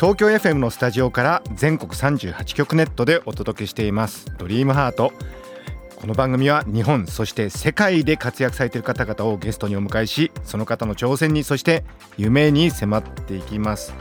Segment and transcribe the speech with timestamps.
[0.00, 4.32] 東京 FM のスタジオから全国38局ネットでお届けしています。
[4.38, 5.12] ドリームハート。
[6.00, 11.84] この番組は日本そして世界で活躍されている方々をゲストにお迎えしその方の挑戦にそして
[12.16, 13.92] 夢に迫っていきます。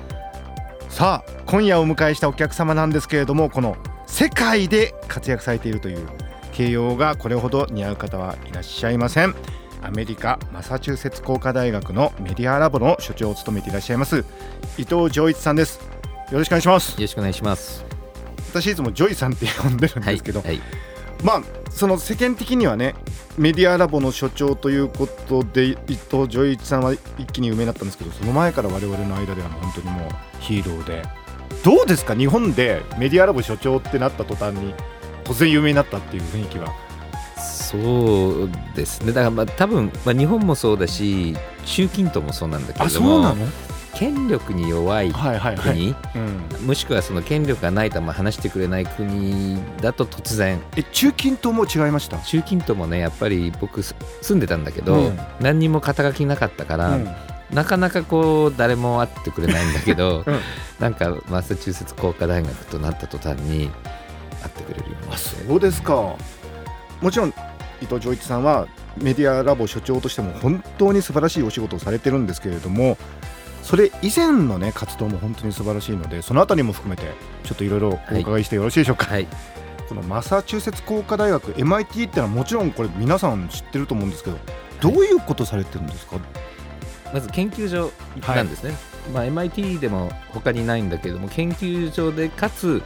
[0.88, 3.76] さあ今夜お迎えしたお客様なんですけれどもこの
[4.08, 6.08] 世界で活躍されているという
[6.54, 9.36] 形容がこれほど似合う方はいらっしゃいません。
[9.82, 14.26] アメリカマサチューセッツ工科大学のメディアラボの所長を務めていらっしゃいます
[14.78, 15.80] 伊藤穰一さんです。
[16.32, 16.92] よろしくお願いします。
[16.92, 17.86] よろしくお願いします。
[18.52, 20.60] 私いつもジョイさんって呼んでるんですけど、はい、
[21.24, 22.96] まあその世間的にはね
[23.38, 31.04] メディアラボの所長ということで伊藤穰一さんは一気に有名になったんですけどその前から我々の間では本当にもうヒーローで。
[31.64, 32.16] どうですか？
[32.16, 34.74] 日本でメディアラボ所長ってなった途端に
[35.24, 36.74] 突然有名になったっていう雰囲気は
[37.72, 39.12] そうですね。
[39.12, 43.36] だからまあ多分まあ日本もそうだし、中近東もそうなんだけれども、
[43.94, 50.60] 権力に弱いはいはいはい、国、うん、もしくはその権力がないとまあ話してくれない国だと突然。
[50.78, 52.18] え中近東も違いました？
[52.20, 55.20] 中近東もねやっぱり僕す住んでたんだけど、うん。
[55.40, 57.08] 何にも肩書きなかったから、うん。
[57.52, 60.40] なかなかこう誰も会ってくれないんだけど、 うん
[60.80, 63.70] なんかマサチューセッツ工科大学となった途端に
[64.42, 65.94] 会ってくれるようになそうですか
[67.02, 67.34] もちろん
[67.82, 68.68] 伊藤浄一さんは
[68.98, 72.98] メディアラボ所長としても本当に素晴らしいお仕事をされてるんですけれども
[73.64, 77.04] それ以前のね活動も本当に素晴らしいのでそのあたりも含めて
[77.44, 79.28] ちょっといろいろお伺いしてよろしいでしょうか、はい。
[79.88, 84.38] このマサチューセッツ工科大学 MIT ってのはもちろんこれ皆さん知ってると思うんですけど
[84.82, 86.18] どういうことされてるんですか、
[87.14, 87.92] まず研究所
[88.28, 88.76] なんですね、
[89.14, 92.84] まあ、MIT でも他にないんだけれども研究所でかつ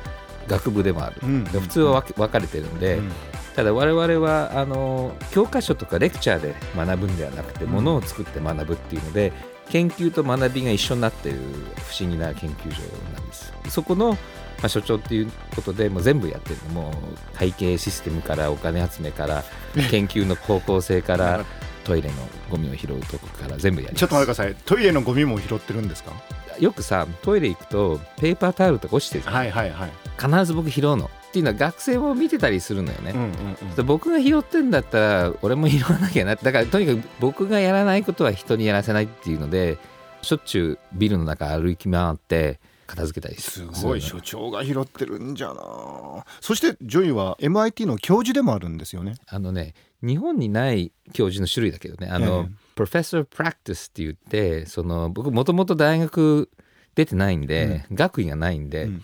[0.48, 1.44] 学部でもある、うん。
[1.46, 3.12] 普通は分かれてるんで、うん
[3.56, 7.72] ただ我々はあの教科書とかレクチャーで学ぶんではなくて、うん。
[7.72, 9.32] ものを作って学ぶっていうので
[9.70, 11.40] 研究と学びが一緒になっている
[11.78, 12.82] 不思議な研究所
[13.14, 13.54] なんです。
[13.70, 14.18] そこの、ま
[14.64, 16.82] あ、所長っていうことでもう全部やってるの。
[16.82, 19.44] もう会計システムからお金集めから
[19.90, 21.46] 研究の方向性から
[21.84, 22.16] トイレの
[22.50, 26.14] ゴミを拾うとこから全部やりちょっと待ってくださいトイレのゴミも拾ってるんですか？
[26.60, 29.92] よくさトイレ行くとペーパータオルとか落ちてるはいはいはい、
[30.22, 33.76] 必ず僕拾うのっていうのは学生も見てたりするのよね、うんうんうん。
[33.76, 39.80] で僕が拾ってんだったら俺も拾わなきゃなだからとにかく僕がやらないことは人にやらせないっていうので
[40.22, 46.24] しょっちゅうビルの中歩き回って片付けたりすごい所長が拾ってるんじゃな。
[46.40, 49.16] そしてジョイは MIT の教授でもあるんですよね。
[49.26, 49.74] あのね
[50.04, 52.12] 日本にない教授の種類だけどね。
[52.12, 52.80] あの、ええ。
[52.80, 56.52] Professor Practice って言ってその僕もともと大学
[56.94, 59.04] 出てないんで、学位がないんで,、うん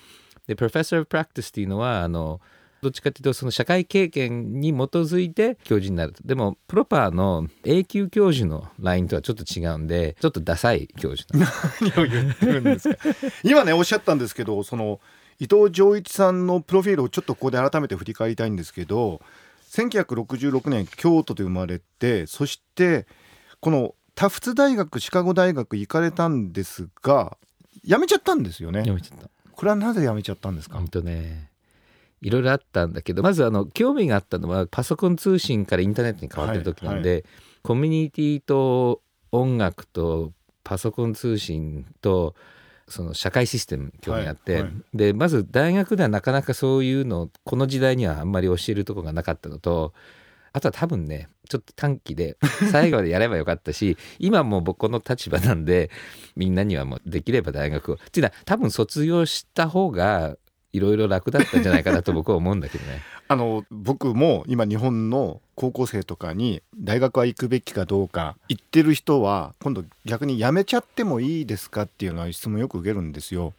[0.49, 2.41] で Professor Practice っていうのはあの
[2.81, 6.13] どっちかっていうとその社会経験に基づいて教授になる。
[6.13, 11.27] とでもプロパーの永久教授のラインとはちょっと違うんでちょっとダサい教授
[11.81, 12.97] 何を言ってるんですか。
[13.43, 14.99] 今ねおっしゃったんですけどその
[15.37, 19.21] 伊藤浄一さんのプロフィールをちょっとここで改めて振り返りたいんですけど
[19.69, 23.05] 1966年京都で生まれてそして
[23.59, 27.37] このタフツ大学シカゴ大学行かれたんですが
[27.85, 28.83] 辞めちゃったんですよね。
[28.85, 30.77] やめちゃったこれはなぜ辞めちゃったんですか？
[30.77, 31.49] 本当ね
[32.21, 37.25] いろいろあったんだけどまずあの興味があったのはパソコン通信からインターネットに変わってる時なんで、
[37.61, 39.01] コミュニティと
[39.33, 40.31] 音楽と
[40.63, 42.35] パソコン通信と
[42.87, 44.71] その社会システム興味あって、はいはい。
[44.93, 49.93] でまず大学ではなかなかそういうのをこの時代にはあんまり教えるとこがなかったのと
[50.53, 52.37] あとは多分ねちょっと短期で
[52.71, 55.89] 最後までやればよかったし 今もう僕この立場なんで
[56.35, 60.37] みんなにはもうできれば大学をっていうのは多分卒業した方が
[60.71, 63.01] いろいろ楽だったんじゃないかなと僕は思うんだけどね。
[63.27, 73.53] あの僕も今日本の高校生とかに大学は行くべきかどうか言ってる人は今度逆に辞めちゃってもいいですかっていうのは質問よく受けるんですよ。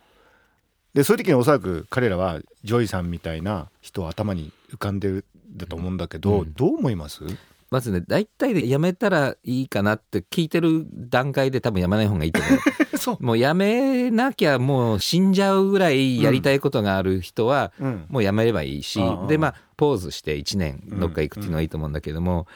[0.95, 6.53] でそういう時におそらく彼らはジョイさんみたいな人は頭に浮かんでるんだと思うんだけど、うん。
[6.55, 7.23] どう思います？
[7.71, 12.49] まずね大体でやめたらいいかなって聞いてる段階で多分やめない方がいいと思
[12.95, 12.99] う。
[12.99, 22.49] そう、もうやめなきゃもう死んじゃうぐらいやりたいことがある人はうん、もうやめればいいし、ああでまあポーズして1年どっか行くっていうのはいいと思うんだけども、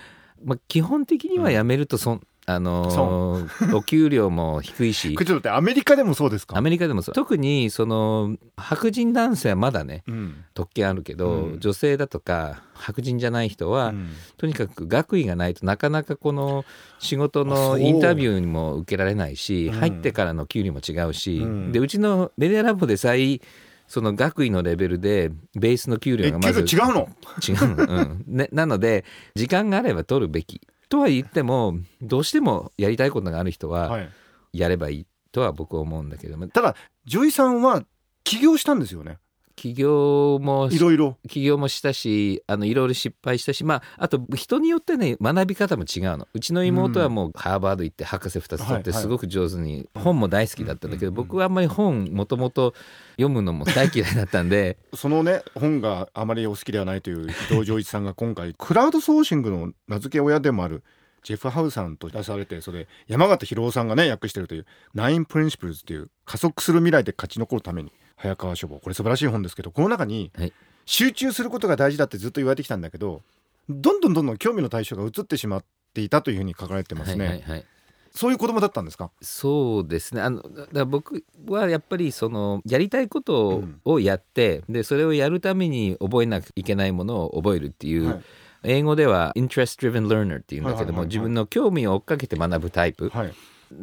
[0.44, 5.16] まあ、基本的にはやめるとそんあのーお給料も低いし。
[5.50, 6.56] アメリカでもそうですか？
[6.58, 7.14] アメリカでもそう。
[7.14, 10.44] 特にその白人男性はまだねうん。
[10.52, 11.60] 特権あるけど、うん。
[11.60, 14.08] 女性だとか白人じゃない人は、うん。
[14.36, 16.64] とにかく学位がないとなかなかこの
[16.98, 19.72] 仕事のインタビューにも受けられないし、うん。
[19.80, 21.72] 入ってからの給料も違うし、うん。
[21.72, 23.40] でうちのメディアラボでさえ
[23.88, 27.08] その学位のレベルでベースの給料えがまず違うの？
[27.46, 28.24] 違うの、うん。
[28.26, 29.04] ね、なので
[29.34, 30.60] 時間があれば取るべき
[30.94, 34.08] とは言ってもどうしてもやりたいことがある人ははい。
[34.52, 36.46] やればいいとは僕は思うんだけども。
[36.46, 37.82] ただジョイさんは
[38.22, 39.18] 起業したんですよね
[39.56, 41.16] 起業もいろいろ。
[41.28, 46.28] 起業もしたしあのいろいろ失敗したしまああと人によってね学び方も違うの。
[46.32, 52.74] うちの妹はもうハーバード行って博士2つ取ってすごく上手に本も大好きだったんだけど僕はあんまり本もともと
[53.12, 60.82] 読むのも大嫌いだったんで そのね本があまりお好きではないという伊藤浄一さんが今回クラウドソーシングの名付け親でもある
[61.22, 68.80] ジェフ・ハウさんと出されてそれ山形博夫さんがね訳してるという「Nine Principles」っていう加速する未来で勝ち残るために早川書房。
[68.80, 70.52] これ素晴らしい本ですけどこの中にはい。
[70.86, 73.22] 集中することが大事だってずっと言われてきたんだけど
[73.70, 75.64] どんどんどんどん興味の対象が移ってしまっ
[75.94, 77.64] ていたというふうに書かれてますね、はいはいはい。
[78.12, 79.10] そういう子供だったんですか？
[79.22, 80.20] そうですね。
[80.20, 88.22] あのだ僕はやっぱりそのやりたいことをやって、でそれをやるために覚えなきゃいけないものを覚えるっていう、はい。
[88.66, 93.34] 英語では interest driven learner っていうんだけども、自分の興味を追っかけて学ぶタイプ、はい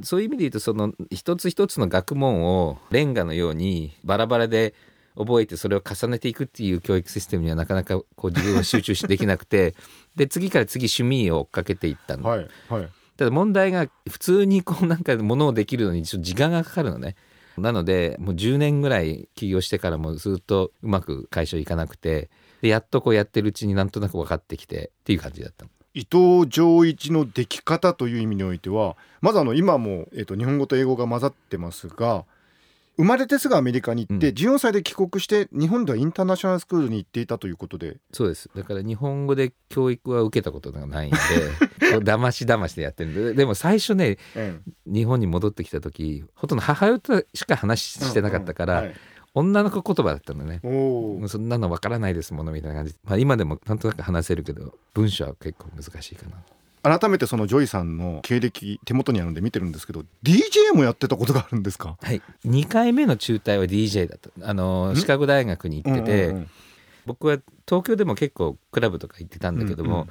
[0.04, 4.74] そういう意味で言うとその一つ一つの学問をレンガのようにバラバラで
[5.18, 9.76] 覚えてそれを重ねていくっていう教育システムにはなかなかこう自分は集中しできなくて
[10.16, 12.90] で次から次趣味を追っかけていったの、はいはい。
[13.18, 15.48] ただ問題が普通にこうなんかもの。
[15.48, 15.94] をできるの。
[15.94, 17.16] にちょっと時間がかかるのね
[17.58, 17.84] なの。
[17.84, 22.30] でもう10年ぐらい起業してからもずっとうまく会社行かなくて
[22.62, 32.26] でやっとこうやってるうちになんとなく分かってきてっていう感じだったの伊藤浄一の出来方という意味においてはまずあの今も、えー、と日本語と英語が混ざってますが
[32.98, 34.36] 生まれてすぐアメリカに行って、うん。
[34.36, 37.98] 14歳で帰国して日本ではインターナショナルスクールに行っていたということで。
[38.12, 38.50] そうです。
[38.56, 43.34] だから日本語で教育は受けたことがないんで だましだましでやってるんで。
[43.34, 44.18] でも最初ね
[44.86, 48.92] 日本に戻ってきた時ほとんど母親としか話してなかったから、うんうん。
[48.92, 49.00] はい
[49.34, 50.60] 女の子言葉だったのね。
[51.28, 56.26] そんなのわからないですものみたいな感じ、まあ、今でもなんとなく話せるけど文章は結構難しいか
[56.84, 56.98] な。
[57.00, 61.96] 改めてそのジョイさんの経歴手元にあるんで見てるんですけど DJ もやってたことがあるんですか？
[62.02, 62.22] はい。
[62.46, 64.30] 2回目の中退は DJ だった。
[64.50, 64.96] あのん？
[64.96, 66.50] シカゴ大学に行ってて、うんうんうん
[67.04, 70.08] 僕は東京でも結構クラブとか行ってたんだけども、うんうん。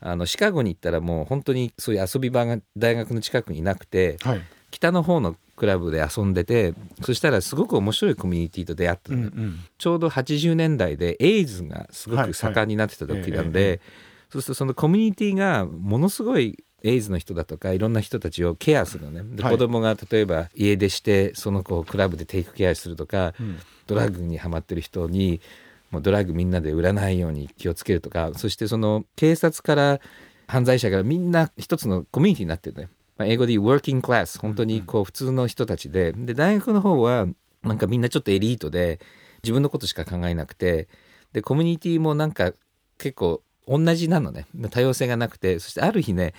[0.00, 4.40] あのシカゴに行ったらもう本当にそういう遊び場が大学の近くになくてはい。
[4.72, 9.30] 北の方のクラブで遊んでてそしたらすごく面白いコミュニティと出会ったの。
[9.30, 9.30] ね、
[9.78, 13.80] ちょうど80年代でエイズがすごく盛んになってた時なんで、はいはい
[14.34, 19.22] そうするとそのコミュニティがものすごいエイズの人だとかいろんな人たちをケアするのね。
[19.36, 19.52] で、はい。
[19.52, 23.58] 子供が例えば家出してその子をクラブでテイクケアするとか、うん。
[23.86, 25.40] ドラッグにはまってる人に
[25.92, 30.00] もうドラッグみんなで売らないように気をつけるとかそしてその警察から
[30.48, 36.12] 犯罪者からみんな一つのコミュニティになってるね、まあ、英語で言う working class 本当にこう普通の人たちで。
[36.12, 37.26] で大学の方は
[37.62, 39.00] なんかみんなちょっとエリートで
[39.42, 40.88] 自分のことしか考えなくて。
[41.32, 42.52] でコミュニティもなんか
[42.96, 44.46] 結構同じなのね。
[44.70, 45.58] 多様性がなくて。
[45.58, 46.34] そしてある日ね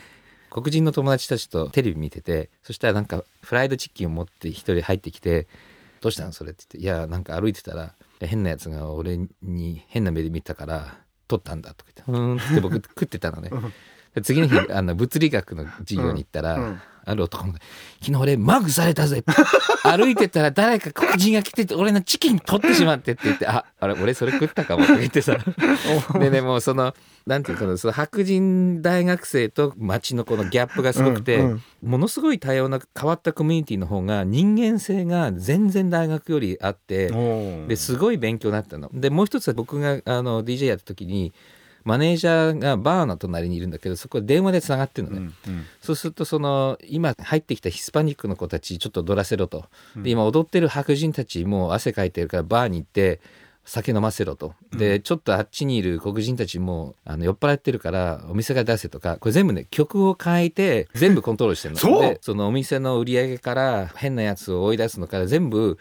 [0.50, 5.48] 黒人の友達たちとテレビ見ててそしたらなんかフライドチキンを持って一人入ってきて
[6.00, 13.50] 「どうしたのそれ」って言って「いやなんか歩いてたら変なやつが俺に変な目で見たから取ったんだ」とか言って「うーん」って僕食ってたのね。
[14.16, 17.54] で次の日 あの物理学の授業に行ったら、うんうんある男が
[18.02, 19.24] 「昨日俺マグされたぜ」
[19.86, 25.38] 歩いてたら誰か黒人が来てて俺のチキン取ってしまってって言って「ああれ俺それ食ったかも」って言ってさ
[26.20, 26.96] でねもうその
[27.28, 37.12] なんていうかなその白人大学生と町のこのギャップがすごくて、うんうんものすごい多様な変わったコミュニティの方が人間性が全然大学よりあって。
[37.68, 38.90] ですごい勉強になったの。
[38.92, 41.32] でもう一つは僕があの DJ やった時に
[41.86, 45.66] マネージャーがバーの隣にいるんだけどそこ電話でつながってるのね、うんうん。
[45.80, 49.66] そうするとその今入ってきたヒスパニックの子たちちょっと踊らせろと、
[49.96, 53.22] で今踊ってる白人たちもう汗かいてるからバーに行って
[53.66, 54.54] 酒飲ませろと。
[54.72, 61.80] で、ちょっとあっちにいる黒人たちもあの酔っ払ってるからお店が出せとかこれ全部ね曲を変えて全部コントロールしてるの。
[61.82, 62.02] そう。
[62.02, 65.78] でそのお店の売り上げから変なやつを追い出すのから全部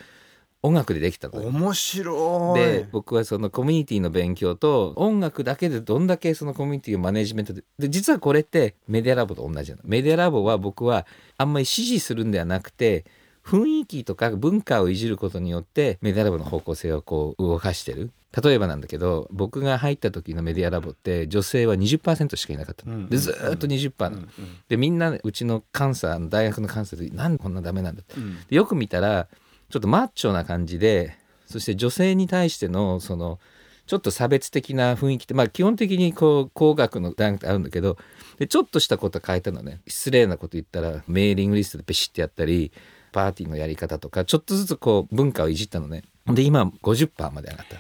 [0.65, 2.59] 音楽でできたのね面白い。
[2.59, 9.83] で僕はそのコミュニティの勉強と音楽だけでどんだけそのコミュニティをマネジメントでで実はこれってメディアラボと同じなの。
[9.85, 11.07] メディアラボは僕は
[11.37, 13.05] あんまり指示するんではなくて
[13.45, 18.11] 雰囲気とか文化をいじることによってメディアラボの方向性をこう動かしてる。
[18.43, 24.29] 例えばなんだけど僕が入った時のメディアラボって女性は20%しかいなかったの、うんでずーっと20%なの、うん
[24.69, 28.15] でみんなうちの監査の大学の監査でなんでこんなダメなんだって。
[28.17, 28.39] うん。
[28.49, 29.29] でよく見たら
[29.71, 31.17] ちょっとマッチョな感じで
[31.47, 33.39] そして女性に対してのその
[33.87, 37.99] ちょっと差別的な雰囲気ってまあ基本的にこう工学の段階あるんだけど
[38.39, 39.81] でちょっとしたこと変えたのね。
[39.87, 42.73] 失礼なこと言ったらメーリングリストでペシってやったり
[43.13, 46.03] パーティーのやり方とかちょっとずつこう文化をいじったのね。
[46.27, 47.77] で今50%まで上がった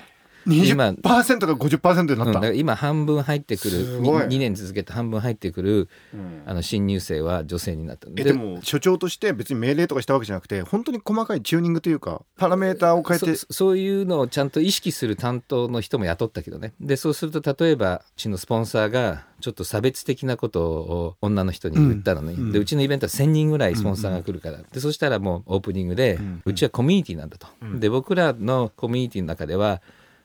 [0.47, 4.25] 20%が50%になうん、だった、から今半分入ってくするごい。
[4.25, 6.43] 2, 年続けて半分入ってくるうん。
[6.47, 13.37] あの新入生は女性になったえでも所長として別に命令とかしたわけじゃなくて本当に細かいチューニングというかパラメーターを変えて。
[13.37, 16.75] そそういうのをちゃんと意識する担当の人も雇ったけどね。
[16.81, 22.47] でそうすると例えばうちのスポンサーがちょっと差別的なことを女の人に言ったのね、うん。
[22.47, 26.43] うんでうちのイベントは1,000人ぐらいスポンサーが来るから、でそしたらもうオープニングで、うん。
[26.45, 27.81] うちはコミュニティなんだと、うん。
[27.81, 29.83] で僕らのコミュニティの中では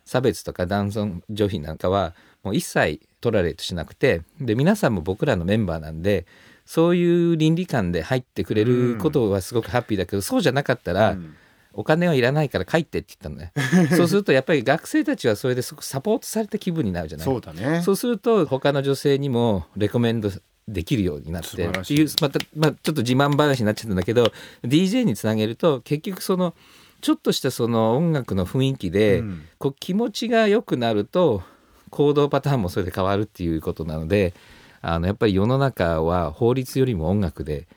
[0.10, 6.26] 差別とか男尊女卑なんかはもう一切トラレートしなくてで皆さんも僕らのメンバーなんで
[6.66, 11.36] そういう倫理観で入ってくれることはすごくハッピーだけど、そうじゃなかったら、うん。
[11.74, 13.52] お金はいらないから帰ってって言ったのね。
[13.98, 17.26] そうするとやっぱり学生たちはそれですごくサポートされた気分になるじゃない？
[17.26, 17.82] そうだね。
[17.82, 20.32] そうすると他の女性にもレコメンド
[20.68, 22.04] できるようになってってい。
[22.06, 24.32] うまた、まあ、ちょっと自慢話になっちゃったんだけど
[24.64, 26.54] DJ につなげると結局その
[27.02, 29.46] ちょっとしたその音楽の雰囲気で、うん。
[29.58, 31.44] こう気持ちが良くなると
[31.90, 34.34] 行動パターンもそれで変わるっていうことなので
[34.82, 37.68] あのやっぱり世の中は法律よりも音楽で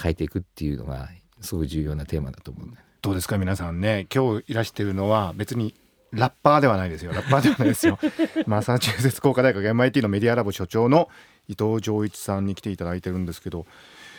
[0.00, 1.08] 変えていくっていうのが
[1.40, 2.68] すごい重要なテーマだと思う
[3.02, 4.06] どうですか皆さんね。
[4.14, 5.74] 今日いらしてるのは別に
[6.12, 7.12] ラッパーではないですよ。
[7.12, 7.98] ラッパーではないですよ。
[8.46, 11.08] マサチューセッツ工科大学 MIT のメディアラボ所長の
[11.48, 13.64] 伊藤穰一さんに来ていただいてるんですけど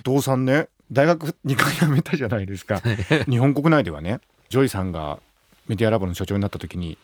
[0.06, 2.82] 伊藤さんね大学2回辞めたじゃないですか。
[3.30, 4.20] 日本国内ではね
[4.52, 5.20] ジョイさんが
[5.68, 6.98] メディアラボの所長になった時に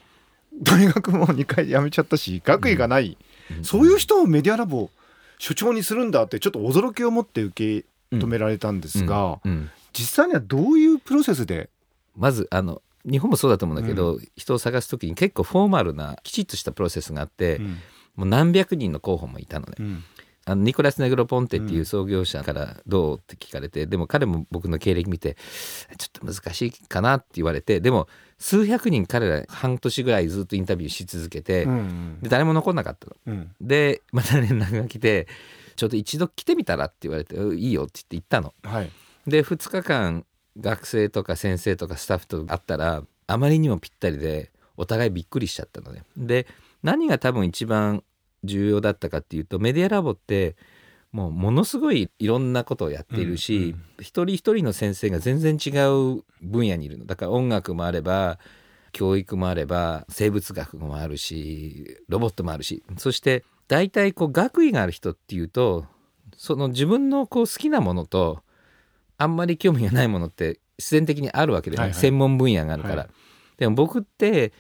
[0.61, 3.17] 大学も2回辞めちゃったし学位がない、
[3.63, 4.89] そういう人をメディアラボ
[5.37, 9.51] 所長にするんだってちょっと驚きを持って受け止められたんですが、うん。
[9.51, 9.69] うん。
[9.93, 11.69] 実際にはどういうプロセスで？
[12.17, 17.59] まずあの日本もそうだと思うんだけど、人を探す時に結構フォーマルなきちっとしたプロセスがあって、
[18.15, 19.75] もう何百人の候補もいたのね。
[20.47, 25.35] うんあのニコラス・ネグロポンテっていう創業者からどうって聞かれて、でも彼も僕の経歴見て
[25.97, 28.07] ちょっと難しいかなって言われてでも
[28.39, 33.15] 数百人彼ら半年ぐらいずっとインタビューし続けて、うんで誰も残んなかったの。
[33.27, 35.27] うんでまた連絡が来て
[35.75, 38.53] 「ちょっと一度来てみたら?」って言われてうん「いいよ」って言って行ったの。
[38.63, 38.91] はい
[39.27, 40.25] で2日間
[40.59, 46.03] 学生とか先生とかスタッフと会ったらあまりにもぴったりでお互いびっくりしちゃったのね。
[46.15, 46.47] で
[46.83, 48.03] 何が多分一番
[48.43, 50.55] 重要だったかっていうとメディアラボって
[51.11, 57.05] もうものすごいいろんなことをやっているし、一人一人の先生が全然違う分野にいるの。
[57.05, 58.39] だから音楽もあれば
[58.91, 62.83] 教育もあれば生物学もあるしロボットもあるし。
[62.97, 65.85] そして大体こう学位がある人っていうと
[66.35, 68.43] その自分のこう好きなものと
[69.17, 71.99] あんまり興味がないものって自然的にあるわけで、ねはいはい。
[71.99, 73.07] 専門分野があるから、はい。
[73.57, 74.53] でも僕って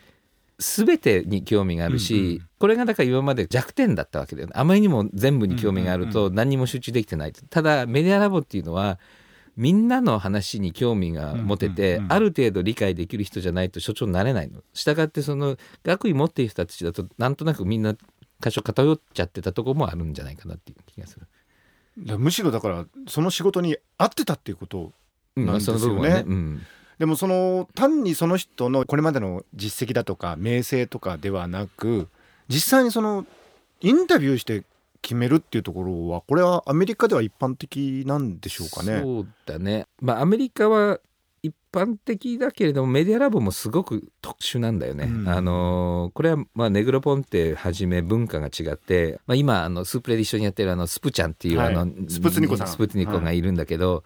[0.57, 8.99] 全てに興味があるし、うんうんこれがだから今まで弱点だったわけだよねあまりにも全部に興味があるうんと何にも集中できてない、ただメディアラボっていうのは
[9.57, 14.61] みんなの話に興味が持てて、うんうんうんある程度理解できる人じゃないと所長になれないの。
[14.73, 17.95] したがってその学位持っている人たちだとなんとなくみんな
[18.39, 21.27] 箇所偏っちゃってたところもあるんじゃないかなっていう気がする。
[22.19, 24.93] むしろだからその仕事に合ってたっていうこと
[25.35, 26.23] うんなんですよねその部分はね。
[26.27, 26.61] うん
[26.99, 32.07] でもその単にその人のこれまでの実績だとか名声とかではなく
[32.47, 33.25] 実際にその
[33.81, 34.63] インタビューして
[35.01, 39.01] 決めるっていうところはこれはアメリカでは一般的なんでしょうかね？
[39.01, 39.85] そうだね。
[40.01, 40.99] まあアメリカは
[41.43, 45.05] 一般的だけれどもメディアラボもすごく特殊なんだよね。
[45.05, 54.03] うんあのーこれはまあネグロポンテはじめ文化が違って、まあ、今あのスープレで一緒にやってるあのスプちゃんっていう、はいあのスプツニコさんスプツニコがいるんだけど、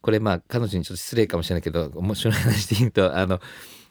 [0.00, 3.40] これまあ彼女にちょっと失礼かもしれないけど面白い話で言うとあの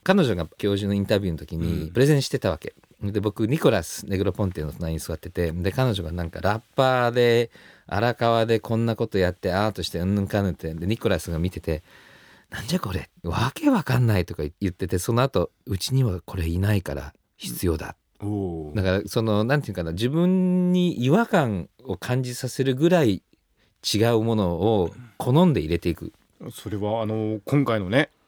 [0.03, 2.73] 彼女が教授のインタビューの時にプレゼンしてたわけ。
[3.03, 7.49] で僕ニコラス・ネグロポンテの隣に座っててで彼女がなんかラッパーで
[7.87, 11.81] 荒川でこんなことやってアートしてうんぬんかんぬんってでニコラスが見てて
[12.51, 17.95] 「なんじゃこれわけわかんない」とか言っててその後うちにはこれいないから必要だ。
[18.75, 23.23] だからそのなんていうかな自分に違和感を感じさせるぐらい
[23.93, 26.13] 違うものを好んで入れていく。
[26.51, 28.09] それはあの今回のね「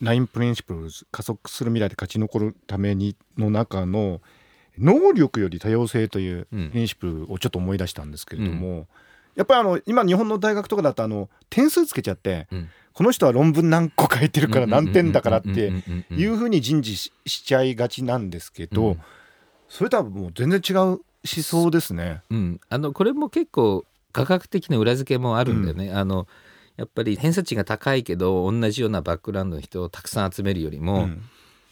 [0.00, 4.20] ナインプリンシプルズ加速する未来で勝ち残るために」の中の
[4.78, 6.70] 能力より多様性といううん。
[6.70, 8.86] プリンシプルをちょっと思い出したんですけれども、
[9.34, 12.68] やっぱりあの今日本の大学とかだとあの点数つけちゃってうん。
[12.92, 15.68] この人は論文何個書いてるから何点だからってい
[16.26, 19.00] ううふうに人事ししちゃいがちなんですけど、うん。
[19.68, 22.22] それとはもう全然違う思想ですね。
[22.30, 25.92] うん、あのこれも結構科学的な裏付けもあるんだよね。
[25.92, 26.26] あの
[26.80, 31.22] やっぱり偏差値が高いけど同じようなバックグラウンドの人をたくさん集めるよりも、うん。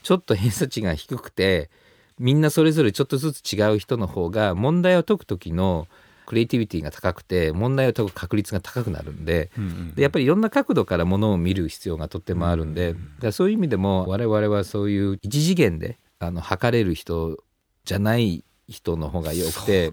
[0.02, 1.70] ちょっと偏差値が低くて
[2.18, 5.88] みんなそれぞれちょっとずつ違う人の方が問題を解く時の
[6.26, 17.38] クリエイティビティが高くて問題を解く確率が高くなるんでうんうんでやっぱりいろんな角度からものを見る必要がとってもあるんで、だそういう意味でも我々はそういう一次元であの測れる人
[17.84, 19.92] じゃない人の方がよくて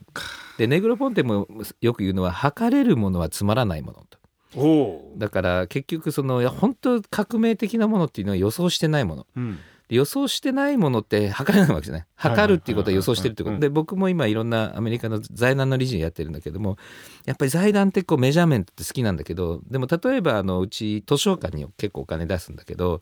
[0.57, 1.47] でネグロポンテも
[1.81, 4.17] よく言うのは測れるものはつまらないものと
[5.17, 9.27] だから結局そのいや本当革命的なものっていうのは予想してないもの。
[9.35, 9.59] うん。
[9.87, 12.05] で予想してないものって測れないわけじゃない。
[12.15, 16.77] 測るっていうことは予想してるってこうんとで僕も今いろんなアメリカの財団の理事やってるんだけども
[17.25, 23.01] やっぱり財団ってこうメジャーメントって好きなんだけどでも例えばあのうち図書館に結構お金出すんだけど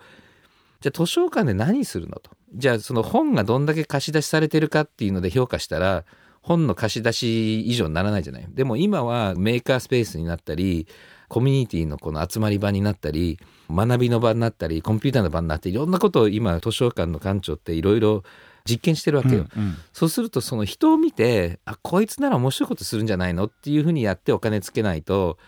[0.81, 2.31] じゃあ図書館で何するのと。
[2.53, 6.03] じゃあその本がどんだけ貸し出しされてるかっていうので評価したら
[6.41, 8.45] 本の貸し出し以上にならないじゃない。
[8.49, 10.87] でも今はメーカースペースになったり
[11.33, 18.21] コミュニティのこの集まり場になったり学びの場になったりコンピューターの場になっていろんなことを今図書館の館長っていろいろ
[18.69, 25.39] 実験してるわけよ、うんそうするとその人を見てあこいつなら面白いことするんじゃないのっていうふうにやってお金つけないと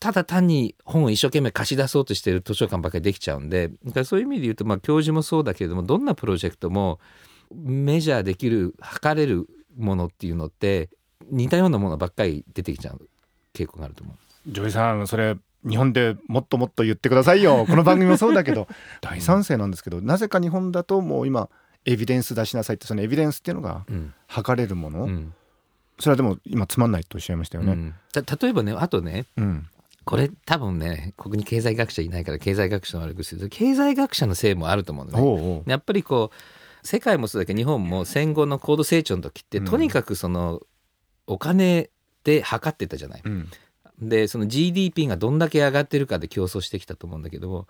[0.00, 6.98] ただ単に本を一生懸命貸し出そうとしてる図書館ばっかりできちゃうんでだからそういう意味で言うとまあ教授もそうだけれどもどんなプロジェクトも
[7.54, 9.46] メジャーできる測れる
[9.78, 10.90] ものっていうのって
[11.30, 13.08] 似たようなものばっかり出てきちゃう
[13.54, 14.31] 傾向があると思う。
[14.46, 15.36] ジョイさんそれ
[15.68, 17.64] 日本でもっともっと言ってくださいよ。
[17.68, 18.66] この番組もそうだけど。
[19.00, 21.48] 大賛成なんですけどなぜか日本だともう今
[21.84, 24.14] エビデンス出しなさいってそのエビデンスっていうのがうん。
[24.26, 25.34] 測れるもの、うん。
[25.98, 27.72] それはでも今つまんないとおっしゃいましたよね。
[27.72, 27.94] うん。
[28.12, 29.68] た例えばねあとねうん。
[30.04, 35.20] これ多分ねここに経済学者いないから経済学者の悪くすると経済学者のせいもあると思うのね。
[35.20, 35.70] おうおう。
[35.70, 39.64] やっぱりこう世界もそうだけど日本も戦後の高度成長の時って、うん。
[39.66, 40.60] とにかくその
[41.28, 41.90] お金
[42.24, 43.22] で測ってたじゃない。
[43.24, 43.48] うん
[44.02, 47.66] でその GDP がどんだけ上がってるかで競争してきたと思うんだけども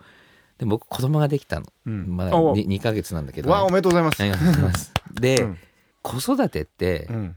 [0.57, 1.65] で僕子供ができたの。
[1.85, 2.15] うん。
[2.15, 2.55] まだおう。
[2.55, 4.21] 2, ヶ月なんだけど、わあおめでとうございます。
[4.21, 4.93] ありがとうございます。
[5.13, 5.57] で、うん。
[6.01, 7.35] 子育てってうん。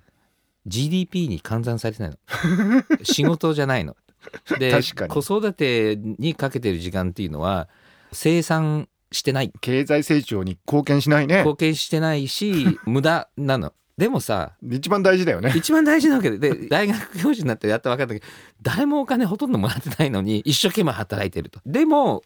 [0.67, 2.19] GDP に換算されてないの。
[3.05, 3.97] 仕事じゃないの。
[4.59, 5.15] で確かに。
[5.15, 7.69] 子育てにかけてる時間っていうのは
[8.13, 9.53] 生産してない。
[9.61, 11.39] 経済成長に貢献しないね。
[11.39, 15.53] 貢献してないし無駄なのでもさ一番大事だよね。
[15.57, 18.27] 一番大事なわけでで 大学教授になってやっと分かったけど
[18.63, 21.61] 誰もお金ほとんどもらってないのに一生懸命働いてると。
[21.65, 22.23] でも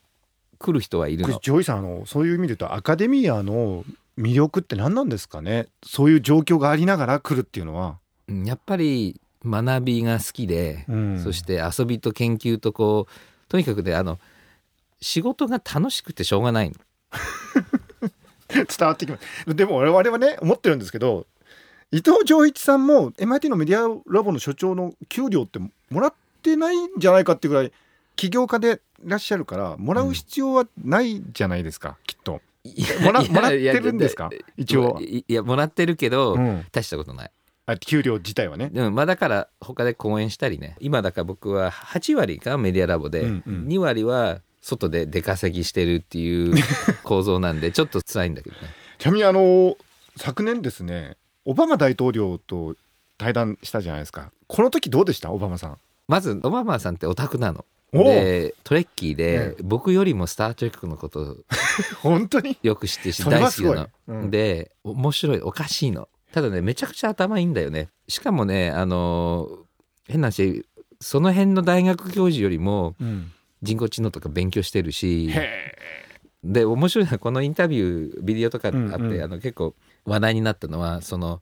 [0.58, 1.38] 来る人はいるの。
[1.42, 3.84] ジョイさんあのそういう意味で言うとアカデミアの
[4.18, 5.68] 魅力って何なんですかね？
[5.84, 7.98] そういう状況がありながら来るっていうのは。
[8.28, 11.20] うんやっぱり学びが好きで、うん。
[11.22, 14.18] そして遊びと研究とこうとにかくであの
[15.00, 16.74] 仕事が楽しくてしょうがないの。
[18.50, 19.54] 伝わってきます。
[19.54, 21.26] でも我々はね思ってるんですけど
[21.92, 27.72] 伊藤浄一さんも MIT のメディアラボの所長の給料ってもらってないんじゃないかっていうぐらい
[28.14, 32.40] 起業家でいらっしゃるからもらう必要はないじゃないですか、きっと。
[32.62, 34.30] いもらもらってるんですか？
[34.56, 36.64] 一応いいやもらってるけど、うん。
[36.70, 37.30] 大したことない。
[37.66, 38.68] あ給料自体はね。
[38.70, 40.76] でもまあだから他で講演したりね。
[40.78, 43.66] 今だから僕は8割がメディアラボで、うんうん。
[43.66, 46.54] 2割は外で出稼ぎしてるっていう
[47.02, 48.62] 構造なんでちょっと辛いんだけどね。
[48.98, 49.76] ちなみにあの
[50.18, 52.76] 昨年ですねオバマ大統領と
[53.18, 54.32] 対談したじゃないですか。
[54.46, 55.30] この時どうでした？
[55.30, 55.78] オバマさん。
[56.08, 57.64] まずオバマさんってオタクなの。
[57.92, 61.36] でトレッキーで、え僕よりも「スター・トレック」のことを
[62.02, 62.56] 本当に？
[62.62, 64.30] よく知ってるし大好きなの、うん。
[64.30, 66.08] で面白いおかしいの。
[66.32, 67.88] ただねめちゃくちゃ頭いいんだよね。
[68.06, 69.48] しかもねあの
[70.06, 70.64] 変な話
[71.00, 73.32] その辺の大学教授よりもうん。
[73.62, 75.28] 人工知能とか勉強してるし。
[75.30, 75.76] へ
[76.42, 79.22] で面白いのはこのインタビュービデオとかあって、うんうん。
[79.22, 79.74] あの結構
[80.04, 81.40] 話題になったのはその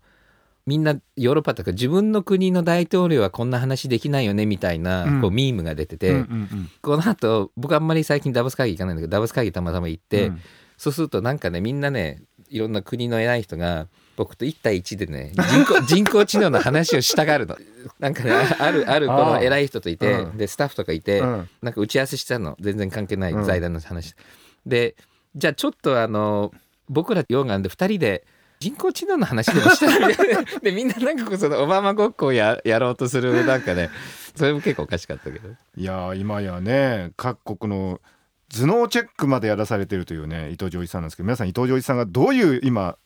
[0.69, 5.21] みんなヨーロッパとか自分の国の大統領はこんな話できないよねみたいな、うん。
[5.23, 10.41] こうミームが出てて、うんうんこの後僕あんまり最近ダボス会議行かないんだけどダボス会議たまたま行って、うん。
[10.77, 17.57] そうするとなんかねみんなねいろんな国の偉い人が僕と1対1でね人工 人工知能の話をしたがるの。
[17.99, 20.37] なんかねあるあるこの偉い人といて、うん。
[20.37, 21.49] でスタッフとかいて、うん。
[21.63, 22.59] なんか打ち合わせしてたの。
[22.61, 23.45] 全然関係ないうん。
[23.45, 24.15] 財団の話、
[24.67, 24.97] で
[25.35, 26.53] じゃあちょっとあの
[26.91, 28.27] 僕ら溶岩で2人で
[28.61, 30.43] 人工知能の話でもしたらみたいな。
[30.61, 33.91] でみんななんかこうそのオバマごっこをややろうとするなんかね
[34.35, 35.49] それも結構おかしかったけど。
[35.77, 38.01] いやー今やね各国の
[38.51, 42.97] 頭脳チェックまでやらされてるというね伊藤浄一さんなんですけど皆さん伊藤浄一さんがどういう今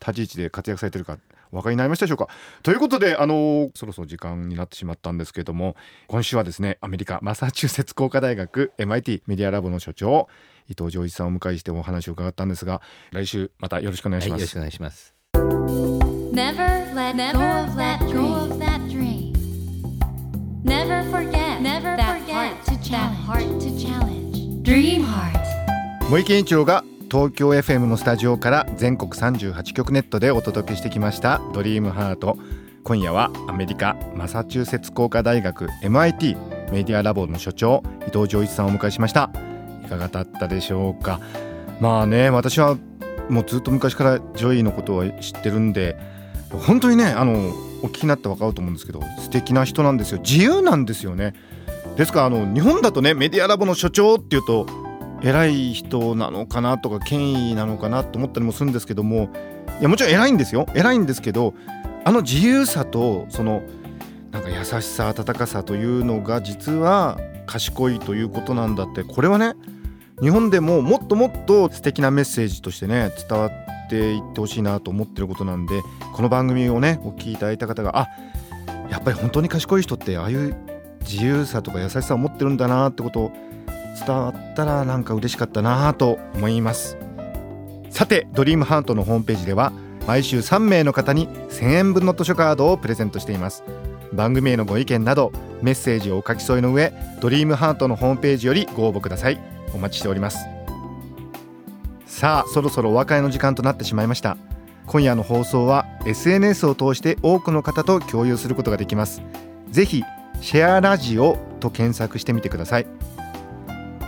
[0.00, 1.18] 立ち位置で活躍されてるか
[1.52, 2.28] お分かりになりましたでしょうか？
[2.62, 10.28] ということであのそろそろ時間になってしまったんですけれども今週はですねアメリカマサチューセッツ工科大学 MIT メディアラボの所長
[10.68, 12.82] 伊藤浄一さんをお迎えしてお話を伺ったんですが
[13.12, 15.14] 来週またよろしくお願いしはい、よろします、くお願いします。
[16.34, 19.32] Never let go of that dream.
[20.64, 24.62] Never forget Never that heart to challenge.
[24.62, 25.38] Dream heart.
[26.10, 32.36] 茂木健一郎が東京 FM のスタジオから全国38局ネットでお届けしてきました「ドリームハート。
[32.84, 36.36] 今夜はアメリカマサチューセッツ工科大学 MIT
[36.70, 39.30] メディアラボの所長伊藤穰一さんをお迎えしました。
[39.84, 41.20] いかがだったでしょうか？
[41.80, 42.76] まあね私は
[43.30, 45.96] もうずっと昔からジョイのことは知ってるんで
[46.50, 47.32] 本当にねあの
[47.82, 50.20] お聞きになって分かると思うんですけど素敵な人なんですよ。
[50.20, 51.32] 自由なんですよね。
[51.96, 54.66] ですからあの日本だとねメディアラボの所長っていうと
[55.22, 59.30] 偉い人なのかなとか権威なのかなと思ったりもするんですけども
[59.80, 60.66] いやもちろん偉いんですよ。
[60.74, 61.54] 偉いんですけど
[62.04, 63.62] あの自由さとその
[64.30, 69.54] なんか優しさ温かさというのが実は賢いということなんだってこれはね
[70.20, 73.50] 日本でももっともっと素敵なメッセージとしてね伝わっ
[73.88, 78.08] ていってほしいなと思ってることなんでこの番組をねお聞きいただいた方があ
[78.90, 80.56] やっぱり本当に賢い人ってああいう
[81.00, 83.32] 自由さとか優しさを持ってるんだなってことを
[83.94, 86.96] 伝わったらなんか嬉しかったなと思います。
[87.90, 89.72] さてドリームハートのホームページでは
[90.06, 93.64] 毎週3名の方に1000円分の図書カードをプレゼントしています。
[94.12, 99.38] 番組へのご意見などメッセージをお書き添えの上ドリームハートのホームページよりご応募ください。
[99.74, 100.38] お待ちしております。
[102.06, 104.36] さあそろそろお別れの時間となってしまいました。
[104.86, 109.22] 今夜の放送は SNS を通して多くの方と共有することができます。
[109.70, 110.02] ぜひ
[110.40, 112.86] シェアラジオと検索してみてください。